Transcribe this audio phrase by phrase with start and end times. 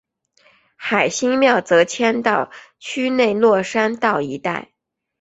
[0.77, 4.71] 海心庙则迁到区内落山道一带。